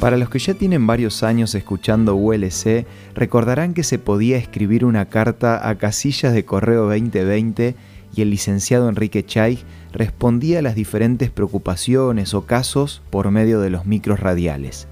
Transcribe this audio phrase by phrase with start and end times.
[0.00, 5.06] Para los que ya tienen varios años escuchando ULC, recordarán que se podía escribir una
[5.06, 7.74] carta a casillas de correo 2020
[8.14, 9.58] y el licenciado Enrique Chay
[9.92, 14.86] respondía a las diferentes preocupaciones o casos por medio de los micros radiales.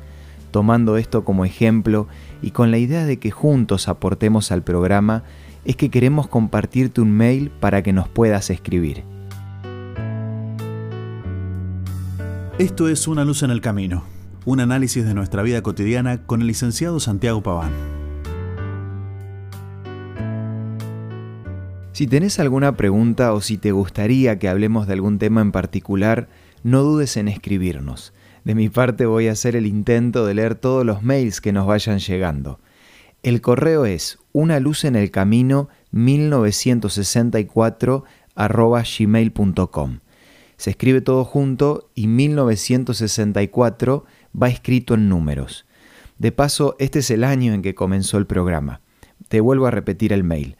[0.51, 2.09] Tomando esto como ejemplo
[2.43, 5.23] y con la idea de que juntos aportemos al programa,
[5.65, 9.05] es que queremos compartirte un mail para que nos puedas escribir.
[12.59, 14.05] Esto es Una luz en el camino,
[14.47, 17.73] un análisis de nuestra vida cotidiana con el licenciado Santiago Paván.
[21.91, 26.29] Si tenés alguna pregunta o si te gustaría que hablemos de algún tema en particular,
[26.63, 28.13] no dudes en escribirnos.
[28.45, 31.67] De mi parte voy a hacer el intento de leer todos los mails que nos
[31.67, 32.61] vayan llegando.
[33.25, 38.05] El correo es una luz en el camino 1964
[38.37, 39.99] gmail.com.
[40.57, 44.05] Se escribe todo junto y 1964
[44.41, 45.67] va escrito en números.
[46.19, 48.81] De paso, este es el año en que comenzó el programa.
[49.29, 50.57] Te vuelvo a repetir el mail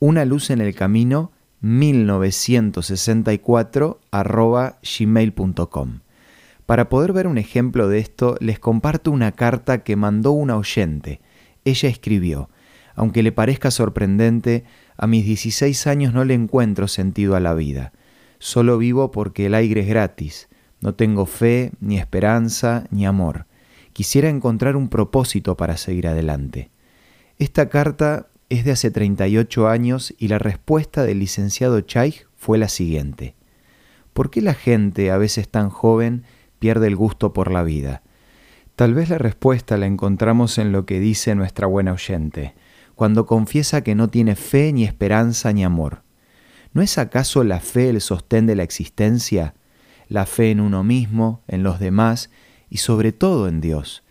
[0.00, 4.00] una luz en el camino 1964
[4.98, 6.00] gmail.com.
[6.64, 11.20] Para poder ver un ejemplo de esto, les comparto una carta que mandó una oyente.
[11.66, 12.48] Ella escribió,
[12.94, 14.64] aunque le parezca sorprendente,
[14.96, 17.92] a mis 16 años no le encuentro sentido a la vida.
[18.38, 20.48] Solo vivo porque el aire es gratis.
[20.80, 23.46] No tengo fe, ni esperanza, ni amor.
[23.92, 26.70] Quisiera encontrar un propósito para seguir adelante.
[27.38, 32.68] Esta carta es de hace 38 años y la respuesta del licenciado Chaig fue la
[32.68, 33.34] siguiente.
[34.12, 36.24] ¿Por qué la gente, a veces tan joven,
[36.58, 38.02] pierde el gusto por la vida?
[38.74, 42.54] Tal vez la respuesta la encontramos en lo que dice nuestra buena oyente,
[42.94, 46.02] cuando confiesa que no tiene fe ni esperanza ni amor.
[46.72, 49.54] ¿No es acaso la fe el sostén de la existencia?
[50.10, 52.30] La fe en uno mismo, en los demás
[52.68, 54.02] y sobre todo en Dios.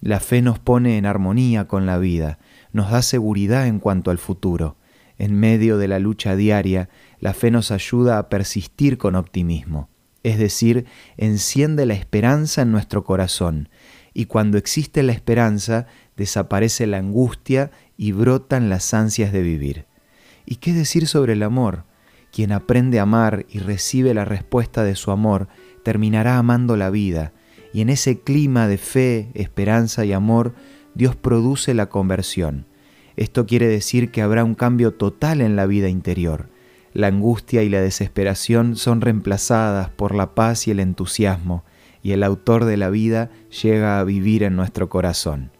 [0.00, 2.40] La fe nos pone en armonía con la vida,
[2.72, 4.76] nos da seguridad en cuanto al futuro.
[5.18, 6.88] En medio de la lucha diaria,
[7.20, 9.88] la fe nos ayuda a persistir con optimismo,
[10.24, 10.84] es decir,
[11.16, 13.68] enciende la esperanza en nuestro corazón,
[14.12, 15.86] y cuando existe la esperanza,
[16.16, 19.86] desaparece la angustia y brotan las ansias de vivir.
[20.44, 21.84] ¿Y qué decir sobre el amor?
[22.36, 25.48] Quien aprende a amar y recibe la respuesta de su amor,
[25.82, 27.32] terminará amando la vida,
[27.72, 30.54] y en ese clima de fe, esperanza y amor,
[30.94, 32.66] Dios produce la conversión.
[33.16, 36.50] Esto quiere decir que habrá un cambio total en la vida interior.
[36.92, 41.64] La angustia y la desesperación son reemplazadas por la paz y el entusiasmo,
[42.02, 43.30] y el autor de la vida
[43.62, 45.52] llega a vivir en nuestro corazón.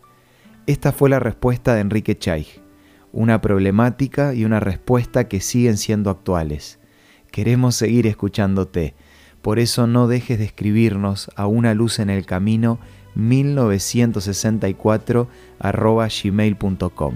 [0.66, 2.65] Esta fue la respuesta de Enrique Chaig,
[3.16, 6.78] una problemática y una respuesta que siguen siendo actuales.
[7.32, 8.94] Queremos seguir escuchándote,
[9.40, 12.78] por eso no dejes de escribirnos a una luz en el camino
[13.14, 15.28] 1964
[16.22, 17.14] gmail.com.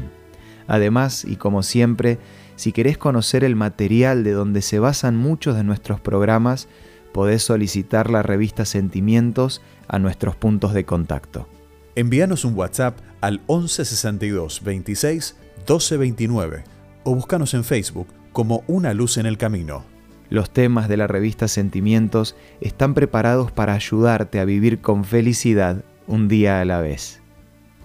[0.67, 2.19] Además, y como siempre,
[2.57, 6.67] si querés conocer el material de donde se basan muchos de nuestros programas,
[7.13, 11.47] podés solicitar la revista Sentimientos a nuestros puntos de contacto.
[11.95, 16.65] Envíanos un WhatsApp al 1162 26 1229
[17.05, 19.85] o búscanos en Facebook como Una Luz en el Camino.
[20.29, 26.29] Los temas de la revista Sentimientos están preparados para ayudarte a vivir con felicidad un
[26.29, 27.21] día a la vez.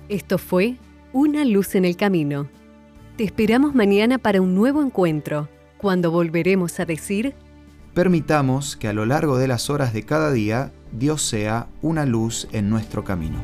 [0.09, 0.75] Esto fue
[1.11, 2.47] Una luz en el camino.
[3.17, 5.47] Te esperamos mañana para un nuevo encuentro,
[5.77, 7.33] cuando volveremos a decir...
[7.93, 12.47] Permitamos que a lo largo de las horas de cada día Dios sea una luz
[12.51, 13.39] en nuestro camino.